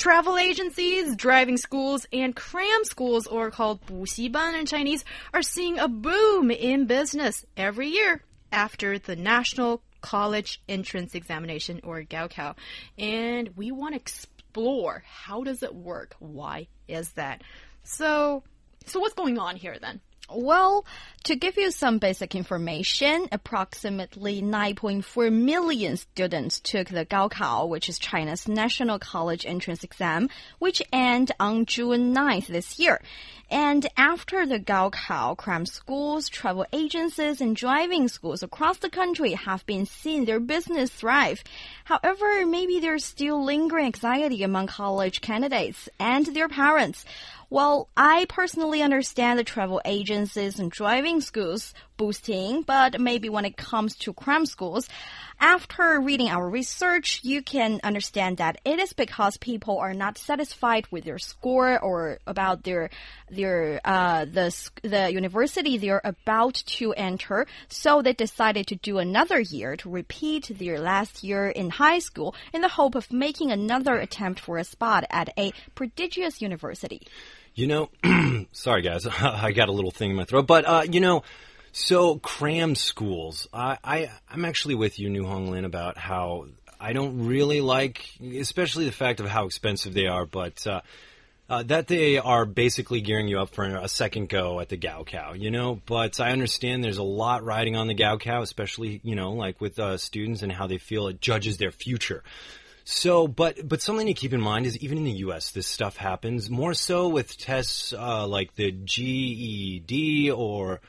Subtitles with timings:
[0.00, 5.88] Travel agencies, driving schools, and cram schools, or called 补习班 in Chinese, are seeing a
[5.88, 8.22] boom in business every year
[8.52, 12.54] after the National College Entrance Examination or Gaokao.
[12.98, 16.14] And we want to explore how does it work?
[16.18, 17.42] Why is that?
[17.82, 18.42] So,
[18.84, 20.00] so what's going on here then?
[20.29, 20.85] Well,
[21.25, 27.99] to give you some basic information, approximately 9.4 million students took the Gaokao, which is
[27.99, 33.01] China's national college entrance exam, which end on June 9th this year.
[33.49, 39.65] And after the Gaokao, cram schools, travel agencies, and driving schools across the country have
[39.65, 41.43] been seeing their business thrive.
[41.83, 47.03] However, maybe there's still lingering anxiety among college candidates and their parents.
[47.51, 53.57] Well, I personally understand the travel agencies and driving schools boosting, but maybe when it
[53.57, 54.87] comes to cram schools,
[55.37, 60.87] after reading our research, you can understand that it is because people are not satisfied
[60.91, 62.89] with their score or about their
[63.29, 67.47] their uh, the the university they're about to enter.
[67.67, 72.33] So they decided to do another year to repeat their last year in high school
[72.53, 77.01] in the hope of making another attempt for a spot at a prestigious university.
[77.53, 77.89] You know,
[78.51, 81.23] sorry guys, I got a little thing in my throat, but uh, you know,
[81.71, 83.47] so cram schools.
[83.53, 86.47] I, I I'm actually with you, Niu Honglin, about how
[86.79, 90.65] I don't really like, especially the fact of how expensive they are, but.
[90.65, 90.81] Uh,
[91.49, 95.37] uh, that they are basically gearing you up for a second go at the Gaokao,
[95.37, 95.81] you know.
[95.85, 99.77] But I understand there's a lot riding on the Gaokao, especially you know, like with
[99.77, 102.23] uh, students and how they feel it judges their future.
[102.83, 105.97] So, but but something to keep in mind is even in the U.S., this stuff
[105.97, 110.81] happens more so with tests uh, like the GED or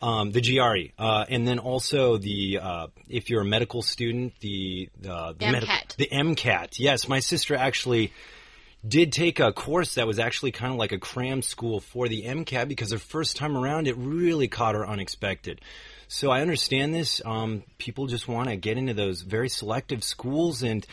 [0.00, 4.88] um, the GRE, uh, and then also the uh, if you're a medical student, the
[5.08, 5.96] uh, the MCAT.
[5.96, 6.78] the MCAT.
[6.78, 8.12] Yes, my sister actually
[8.86, 12.22] did take a course that was actually kind of like a cram school for the
[12.22, 15.60] MCAT because her first time around it really caught her unexpected.
[16.06, 17.20] So I understand this.
[17.24, 20.86] Um, people just want to get into those very selective schools and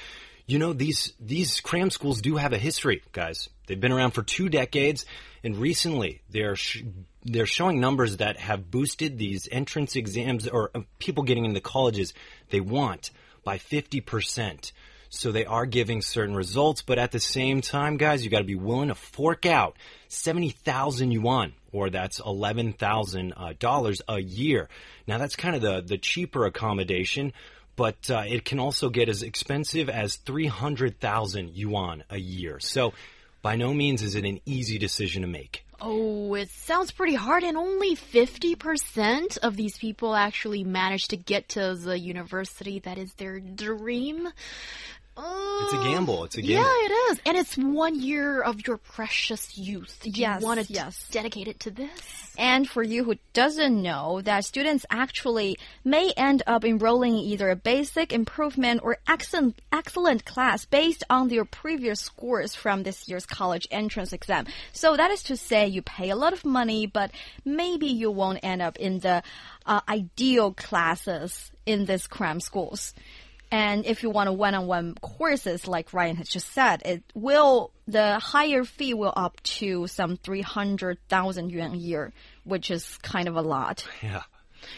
[0.48, 3.50] you know these these cram schools do have a history, guys.
[3.68, 5.06] They've been around for two decades,
[5.44, 6.84] and recently they're sh-
[7.24, 12.14] they're showing numbers that have boosted these entrance exams or uh, people getting into colleges
[12.50, 13.10] they want
[13.44, 14.72] by fifty percent.
[15.10, 18.44] So they are giving certain results, but at the same time, guys, you got to
[18.44, 19.78] be willing to fork out
[20.10, 24.68] seventy thousand yuan, or that's eleven thousand uh, dollars a year.
[25.08, 27.34] Now that's kind of the the cheaper accommodation
[27.76, 32.60] but uh, it can also get as expensive as 300,000 yuan a year.
[32.60, 32.94] So
[33.42, 35.66] by no means is it an easy decision to make.
[35.82, 41.50] Oh, it sounds pretty hard, and only 50% of these people actually manage to get
[41.50, 44.30] to the university that is their dream.
[45.18, 46.26] It's a gamble.
[46.26, 46.64] It's a gamble.
[46.64, 47.22] Yeah, it is.
[47.26, 50.00] And it's one year of your precious youth.
[50.04, 51.08] You Yes, want to yes.
[51.10, 51.90] dedicate it to this?
[52.38, 57.50] And for you who doesn't know, that students actually may end up enrolling in either
[57.50, 63.26] a basic, improvement, or excellent, excellent class based on their previous scores from this year's
[63.26, 64.46] college entrance exam.
[64.74, 67.12] So that is to say, you pay a lot of money, but
[67.46, 69.24] maybe you won't end up in the
[69.66, 72.94] uh, ideal classes in these cram schools.
[73.52, 78.20] And if you want a one-on-one courses, like Ryan has just said, it will the
[78.20, 82.12] higher fee will up to some three hundred thousand yuan a year,
[82.44, 83.86] which is kind of a lot.
[84.02, 84.24] Yeah.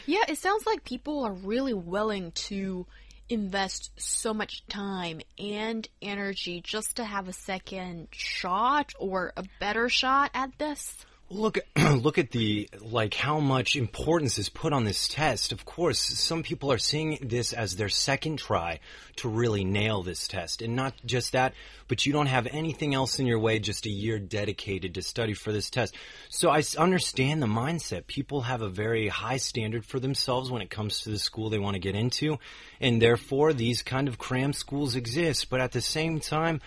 [0.06, 2.86] Yeah, it sounds like people are really willing to
[3.30, 9.90] invest so much time and energy just to have a second shot or a better
[9.90, 11.06] shot at this.
[11.30, 15.52] Look, look at the like how much importance is put on this test.
[15.52, 18.80] Of course, some people are seeing this as their second try
[19.18, 21.54] to really nail this test, and not just that,
[21.90, 23.60] but you don't have anything else in your way.
[23.60, 25.96] Just a year dedicated to study for this test.
[26.30, 28.08] So i understand the mindset.
[28.08, 31.60] People have a very high standard for themselves when it comes to the school they
[31.60, 32.40] want to get into,
[32.80, 35.50] and therefore these kind of cram schools exist.
[35.50, 36.62] But at the same time.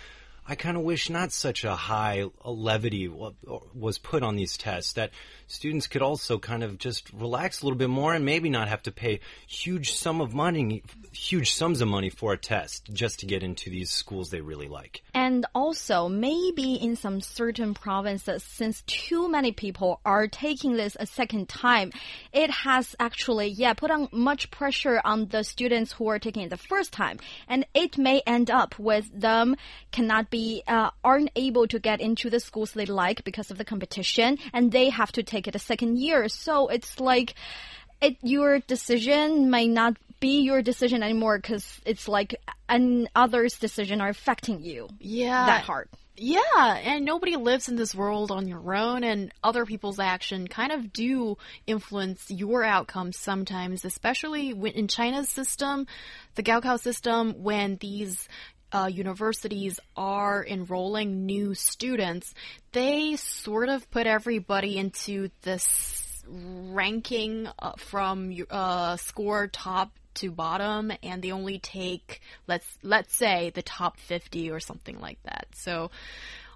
[0.51, 5.13] I kind of wish not such a high levity was put on these tests, that
[5.51, 8.83] students could also kind of just relax a little bit more and maybe not have
[8.85, 10.83] to pay huge sum of money,
[11.13, 14.69] huge sums of money for a test just to get into these schools they really
[14.69, 15.03] like.
[15.15, 21.07] And also, maybe in some certain provinces, since too many people are taking this a
[21.07, 21.93] second time,
[22.33, 26.51] it has actually, yeah, put on much pressure on the students who are taking it
[26.51, 27.19] the first time.
[27.49, 29.57] And it may end up with them
[29.91, 33.65] cannot be, uh, aren't able to get into the schools they like because of the
[33.65, 36.29] competition, and they have to take it a second year.
[36.29, 37.35] So it's like,
[38.01, 42.35] it, your decision may not be your decision anymore because it's like
[42.69, 44.89] an others' decision are affecting you.
[44.99, 45.47] Yeah.
[45.47, 45.89] That hard.
[46.23, 50.71] Yeah, and nobody lives in this world on your own, and other people's action kind
[50.71, 55.87] of do influence your outcomes sometimes, especially when in China's system,
[56.35, 58.29] the Gaokao system, when these
[58.73, 62.35] uh, universities are enrolling new students,
[62.73, 70.93] they sort of put everybody into this ranking uh, from uh, score top to bottom
[71.03, 75.47] and they only take let's let's say the top 50 or something like that.
[75.55, 75.91] So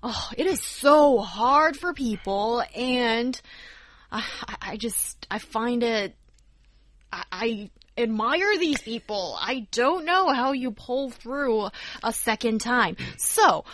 [0.02, 3.40] oh, it is so hard for people and
[4.10, 4.24] I,
[4.60, 6.16] I just I find it
[7.12, 9.36] I, I admire these people.
[9.40, 11.68] I don't know how you pull through
[12.02, 12.96] a second time.
[13.16, 13.64] So,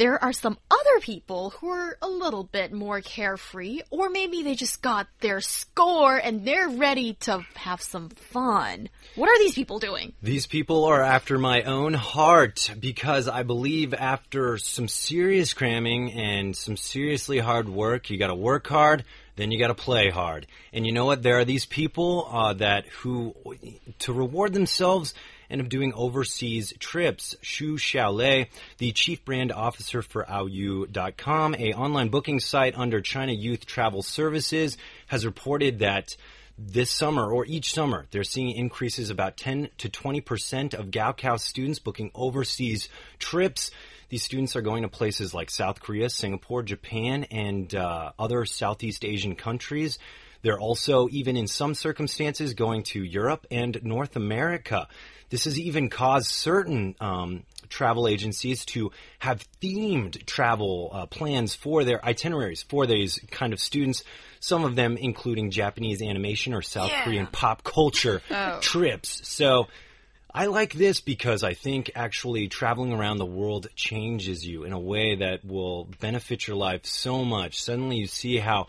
[0.00, 4.54] there are some other people who are a little bit more carefree, or maybe they
[4.54, 8.88] just got their score and they're ready to have some fun.
[9.14, 10.14] What are these people doing?
[10.22, 16.56] These people are after my own heart because I believe after some serious cramming and
[16.56, 19.04] some seriously hard work, you gotta work hard,
[19.36, 20.46] then you got to play hard.
[20.72, 21.22] And you know what?
[21.22, 23.34] There are these people uh, that who,
[24.00, 25.14] to reward themselves,
[25.50, 27.36] end up doing overseas trips.
[27.42, 28.48] Xu Xiaolei,
[28.78, 34.76] the chief brand officer for Aoyou.com, a online booking site under China Youth Travel Services,
[35.06, 36.16] has reported that
[36.58, 41.78] this summer or each summer, they're seeing increases about 10 to 20% of Gaokao students
[41.78, 42.88] booking overseas
[43.18, 43.70] trips.
[44.10, 49.04] These students are going to places like South Korea, Singapore, Japan, and uh, other Southeast
[49.04, 49.98] Asian countries.
[50.42, 54.88] They're also, even in some circumstances, going to Europe and North America.
[55.28, 58.90] This has even caused certain um, travel agencies to
[59.20, 64.02] have themed travel uh, plans for their itineraries for these kind of students.
[64.40, 67.04] Some of them including Japanese animation or South yeah.
[67.04, 68.58] Korean pop culture oh.
[68.60, 69.26] trips.
[69.28, 69.68] So
[70.32, 74.78] I like this because I think actually traveling around the world changes you in a
[74.78, 77.62] way that will benefit your life so much.
[77.62, 78.66] Suddenly you see how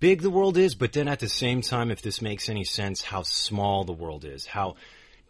[0.00, 3.02] big the world is, but then at the same time, if this makes any sense,
[3.02, 4.76] how small the world is, how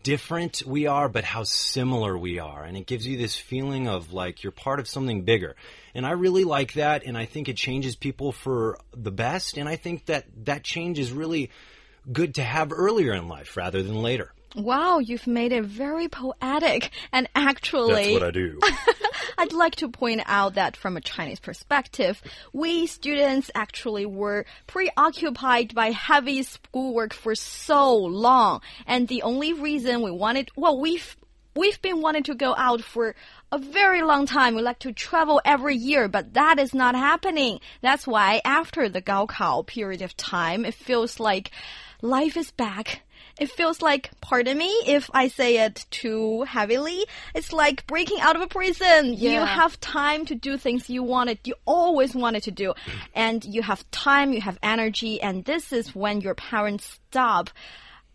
[0.02, 2.62] different we are, but how similar we are.
[2.64, 5.56] And it gives you this feeling of like you're part of something bigger.
[5.94, 7.04] And I really like that.
[7.04, 9.58] And I think it changes people for the best.
[9.58, 11.50] And I think that that change is really
[12.10, 14.32] good to have earlier in life rather than later.
[14.56, 16.90] Wow, you've made it very poetic.
[17.12, 18.58] And actually, that's what I do.
[19.38, 22.20] I'd like to point out that from a Chinese perspective,
[22.52, 28.60] we students actually were preoccupied by heavy schoolwork for so long.
[28.86, 31.16] And the only reason we wanted, well, we've
[31.56, 33.16] We've been wanting to go out for
[33.50, 34.54] a very long time.
[34.54, 37.58] We like to travel every year, but that is not happening.
[37.82, 41.50] That's why after the Gaokao period of time, it feels like
[42.02, 43.02] life is back
[43.40, 48.36] it feels like, pardon me if I say it too heavily, it's like breaking out
[48.36, 49.14] of a prison.
[49.14, 49.32] Yeah.
[49.32, 52.74] You have time to do things you wanted, you always wanted to do.
[53.14, 57.48] And you have time, you have energy, and this is when your parents stop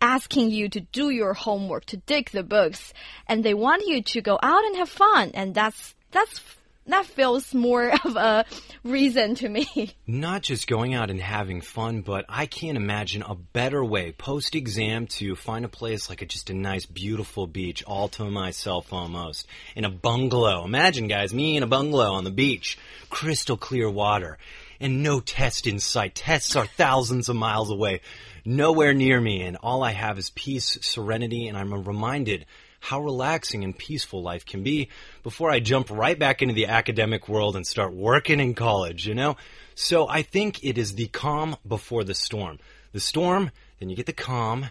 [0.00, 2.94] asking you to do your homework, to dig the books,
[3.26, 5.32] and they want you to go out and have fun.
[5.34, 6.40] And that's, that's
[6.86, 8.44] that feels more of a
[8.84, 9.92] reason to me.
[10.06, 14.54] Not just going out and having fun, but I can't imagine a better way post
[14.54, 18.92] exam to find a place like a, just a nice, beautiful beach, all to myself
[18.92, 20.64] almost, in a bungalow.
[20.64, 22.78] Imagine, guys, me in a bungalow on the beach,
[23.10, 24.38] crystal clear water,
[24.80, 26.14] and no test in sight.
[26.14, 28.00] Tests are thousands of miles away,
[28.44, 32.46] nowhere near me, and all I have is peace, serenity, and I'm reminded
[32.80, 34.88] how relaxing and peaceful life can be
[35.22, 39.14] before I jump right back into the academic world and start working in college, you
[39.14, 39.36] know?
[39.74, 42.58] So I think it is the calm before the storm.
[42.92, 44.66] The storm, then you get the calm,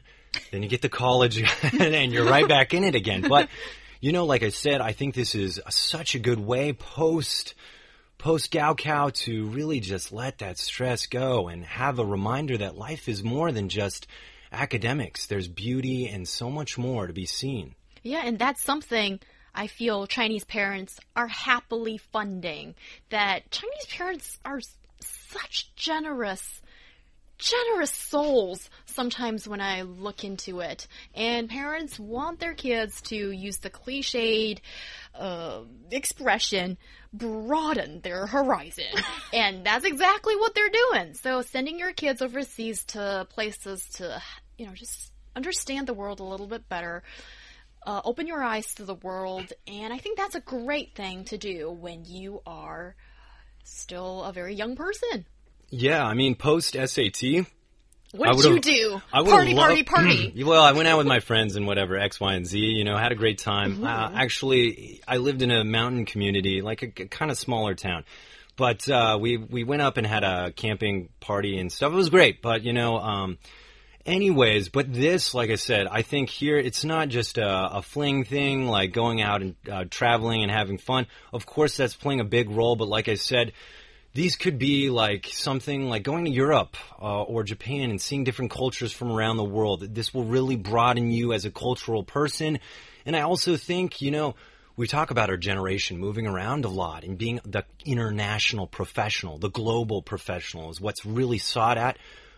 [0.52, 1.44] then you get the college,
[1.80, 3.22] and you're right back in it again.
[3.28, 3.50] But,
[4.02, 7.54] you know, like I said, I think this is a, such a good way post
[8.18, 13.08] post Gaokao to really just let that stress go and have a reminder that life
[13.08, 14.08] is more than just
[14.52, 15.28] academics.
[15.28, 17.76] There's beauty and so much more to be seen.
[18.06, 19.20] Yeah, and that's something
[19.56, 22.76] I feel Chinese parents are happily funding.
[23.10, 24.62] That Chinese parents are
[25.00, 26.62] such generous
[27.38, 30.88] generous souls sometimes when I look into it.
[31.16, 34.60] And parents want their kids to use the cliched
[35.16, 36.78] uh, expression,
[37.12, 38.86] broaden their horizon.
[39.34, 41.16] and that's exactly what they're doing.
[41.16, 44.22] So sending your kids overseas to places to,
[44.60, 47.04] you know, just understand the world a little bit better.
[47.86, 51.38] Uh, open your eyes to the world, and I think that's a great thing to
[51.38, 52.96] do when you are
[53.64, 55.26] still a very young person.
[55.70, 57.46] Yeah, I mean, post SAT,
[58.18, 59.02] what did you do?
[59.12, 60.44] I party, party, party.
[60.46, 62.58] well, I went out with my friends and whatever, X, Y, and Z.
[62.60, 63.76] You know, had a great time.
[63.76, 63.86] Mm-hmm.
[63.86, 68.06] Uh, actually, I lived in a mountain community, like a, a kind of smaller town.
[68.56, 71.92] But uh, we we went up and had a camping party and stuff.
[71.92, 72.42] It was great.
[72.42, 73.38] But you know, um,
[74.06, 78.24] anyways, but this, like I said, I think here it's not just a, a fling
[78.24, 81.08] thing, like going out and uh, traveling and having fun.
[81.34, 82.76] Of course, that's playing a big role.
[82.76, 83.54] But like I said
[84.16, 88.50] these could be like something like going to Europe uh, or Japan and seeing different
[88.50, 89.82] cultures from around the world.
[89.94, 92.60] This will really broaden you as a cultural person.
[93.06, 94.36] And I also think, you know,
[94.78, 99.50] we talk about our generation moving around a lot and being the international professional, the
[99.50, 101.98] global professional is what's really sought at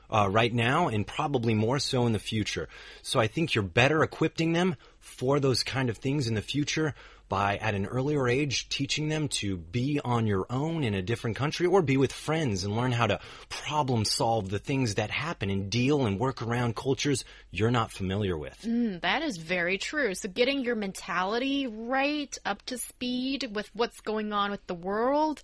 [0.10, 2.68] uh, right now and probably more so in the future.
[3.02, 6.94] So I think you're better equipping them for those kind of things in the future
[7.30, 11.36] by at an earlier age teaching them to be on your own in a different
[11.36, 15.50] country or be with friends and learn how to problem solve the things that happen
[15.50, 18.58] and deal and work around cultures you're not familiar with.
[18.66, 20.16] Mm, that is very true.
[20.16, 25.42] So getting your mentality right up to speed with what's going on with the world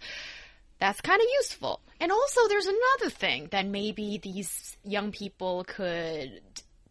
[0.84, 1.80] that's kind of useful.
[2.02, 6.42] And also, there's another thing that maybe these young people could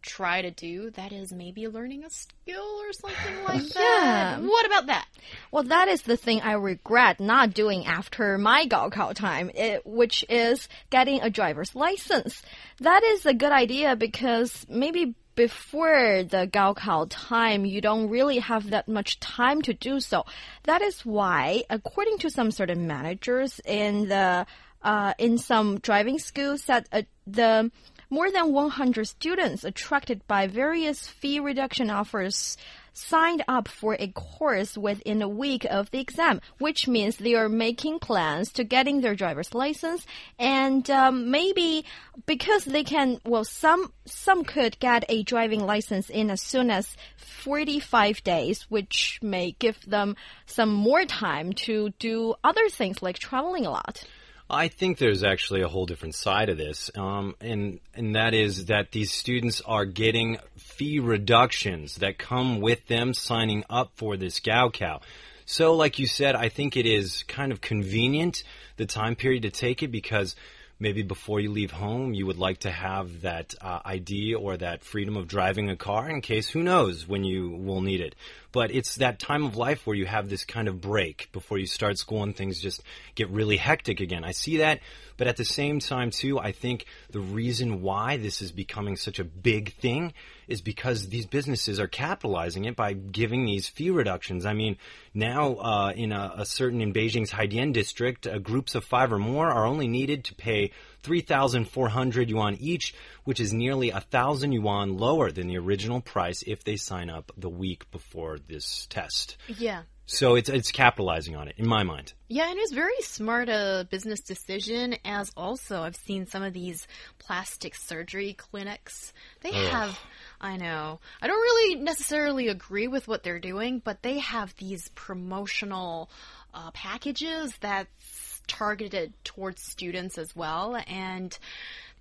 [0.01, 4.39] try to do that is maybe learning a skill or something like that.
[4.39, 4.39] Yeah.
[4.39, 5.07] What about that?
[5.51, 10.25] Well, that is the thing I regret not doing after my Gaokao time, it, which
[10.27, 12.41] is getting a driver's license.
[12.79, 18.69] That is a good idea because maybe before the Gaokao time, you don't really have
[18.69, 20.25] that much time to do so.
[20.63, 24.45] That is why, according to some of managers in the
[24.83, 27.71] uh, in some driving schools, that uh, the
[28.09, 32.57] more than 100 students attracted by various fee reduction offers
[32.93, 37.49] signed up for a course within a week of the exam, which means they are
[37.49, 40.05] making plans to getting their driver's license.
[40.39, 41.85] And um, maybe
[42.25, 46.95] because they can, well, some some could get a driving license in as soon as
[47.17, 53.65] 45 days, which may give them some more time to do other things like traveling
[53.65, 54.03] a lot.
[54.49, 58.65] I think there's actually a whole different side of this, um, and and that is
[58.65, 64.39] that these students are getting fee reductions that come with them signing up for this
[64.39, 65.01] Gaokao.
[65.45, 68.43] So, like you said, I think it is kind of convenient
[68.77, 70.35] the time period to take it because
[70.79, 74.83] maybe before you leave home, you would like to have that uh, ID or that
[74.83, 78.15] freedom of driving a car in case who knows when you will need it.
[78.53, 81.65] But it's that time of life where you have this kind of break before you
[81.65, 82.83] start school and things just
[83.15, 84.23] get really hectic again.
[84.23, 84.79] I see that,
[85.17, 89.19] but at the same time, too, I think the reason why this is becoming such
[89.19, 90.13] a big thing
[90.47, 94.45] is because these businesses are capitalizing it by giving these fee reductions.
[94.45, 94.77] I mean,
[95.13, 99.19] now uh, in a, a, certain in Beijing's Haidian district, uh, groups of five or
[99.19, 100.71] more are only needed to pay
[101.03, 106.63] 3,400 yuan each, which is nearly a thousand yuan lower than the original price if
[106.63, 109.37] they sign up the week before this test.
[109.47, 109.83] Yeah.
[110.05, 112.13] So it's it's capitalizing on it in my mind.
[112.27, 114.95] Yeah, and it's very smart a business decision.
[115.05, 116.87] As also, I've seen some of these
[117.19, 119.13] plastic surgery clinics.
[119.41, 119.71] They Ugh.
[119.71, 119.99] have,
[120.41, 124.89] I know, I don't really necessarily agree with what they're doing, but they have these
[124.89, 126.09] promotional
[126.53, 130.81] uh, packages that's targeted towards students as well.
[130.87, 131.37] And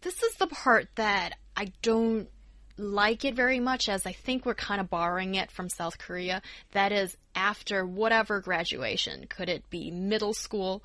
[0.02, 2.28] this is the part that I don't
[2.76, 6.42] like it very much as I think we're kind of borrowing it from South Korea.
[6.72, 10.82] That is, after whatever graduation, could it be middle school,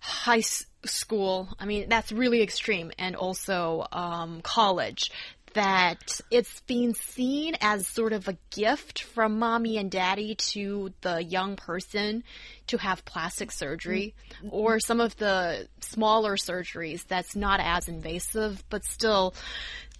[0.00, 0.42] high
[0.84, 1.48] school?
[1.58, 5.10] I mean, that's really extreme, and also um, college.
[5.54, 11.22] That it's being seen as sort of a gift from mommy and daddy to the
[11.22, 12.22] young person
[12.68, 14.48] to have plastic surgery mm-hmm.
[14.52, 19.34] or some of the smaller surgeries that's not as invasive, but still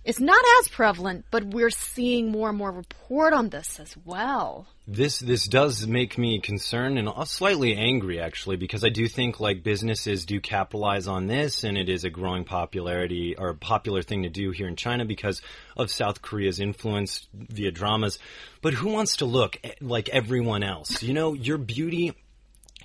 [0.02, 4.66] it's not as prevalent, but we're seeing more and more report on this as well.
[4.88, 9.62] This this does make me concerned and slightly angry actually because I do think like
[9.62, 14.30] businesses do capitalize on this and it is a growing popularity or popular thing to
[14.30, 15.42] do here in China because
[15.76, 18.18] of South Korea's influence via dramas.
[18.62, 21.02] But who wants to look eh, like everyone else?
[21.02, 22.14] You know, your beauty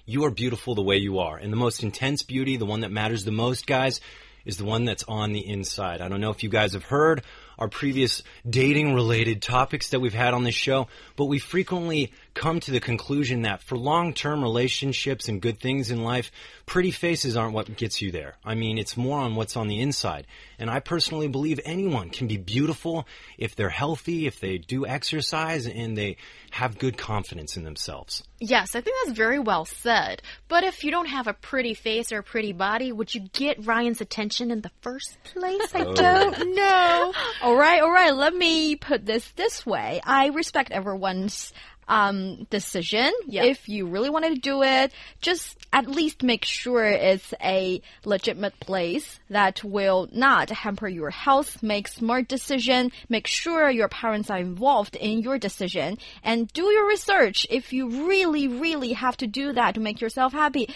[0.06, 1.38] you are beautiful the way you are.
[1.38, 4.02] And the most intense beauty, the one that matters the most, guys,
[4.46, 6.02] is the one that's on the inside.
[6.02, 7.24] I don't know if you guys have heard
[7.58, 12.60] our previous dating related topics that we've had on this show, but we frequently come
[12.60, 16.32] to the conclusion that for long term relationships and good things in life,
[16.68, 18.36] pretty faces aren't what gets you there.
[18.46, 20.28] I mean, it's more on what's on the inside.
[20.60, 25.66] And I personally believe anyone can be beautiful if they're healthy, if they do exercise,
[25.66, 26.18] and they
[26.52, 28.24] have good confidence in themselves.
[28.40, 30.22] Yes, I think that's very well said.
[30.48, 33.66] But if you don't have a pretty face or a pretty body, would you get
[33.66, 35.74] Ryan's attention in the first place?
[35.74, 35.94] I Oh.
[35.94, 37.14] don't know.
[37.42, 38.14] All right, all right.
[38.16, 40.02] Let me put this this way.
[40.04, 41.54] I respect everyone's
[41.88, 43.12] um, decision.
[43.28, 43.44] Yeah.
[43.44, 48.60] If you really wanted to do it, just at least make sure it's a legitimate
[48.60, 51.62] place that will not hamper your health.
[51.62, 52.92] Make smart decision.
[53.10, 57.46] Make sure your parents are involved in your decision and do your research.
[57.50, 60.70] If you really, really have to do that to make yourself happy,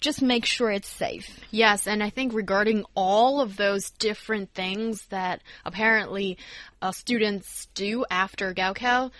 [0.00, 1.40] just make sure it's safe.
[1.50, 6.38] Yes, and I think regarding all of those different things that apparently
[6.80, 9.10] uh, students do after Gaokao,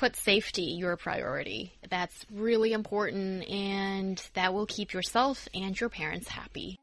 [0.00, 1.74] put safety your priority.
[1.90, 6.80] That's really important, and that will keep yourself and your parents happy.